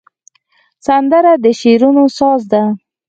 سندره 0.85 1.33
د 1.43 1.45
شعرونو 1.59 2.03
ساز 2.17 2.41
ده 2.51 2.63